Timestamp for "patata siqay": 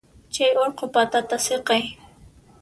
0.93-1.83